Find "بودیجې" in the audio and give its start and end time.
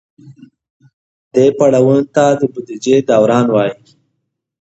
2.53-2.95